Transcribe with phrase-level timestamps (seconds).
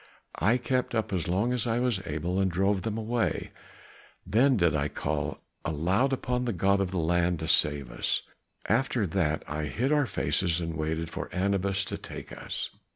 [0.39, 3.51] I kept up as long as I was able and drove them away,
[4.25, 8.23] then did I call aloud upon the god of the land to save us;
[8.65, 12.71] after that I hid our faces, and waited for Anubis to take us."